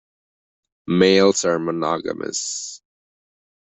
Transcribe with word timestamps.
Males 0.87 1.45
are 1.45 1.59
monogamous. 1.59 2.81